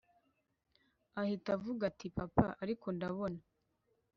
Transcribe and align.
ahita 1.21 1.49
avuga 1.57 1.81
ati 1.91 2.07
papa 2.17 2.47
ariko 2.63 2.85
ndabona 2.95 3.39